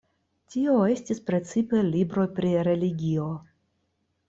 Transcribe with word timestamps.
Tio 0.53 0.77
estis 0.93 1.21
precipe 1.27 1.83
libroj 1.91 2.25
pri 2.41 2.51
religio. 2.71 3.31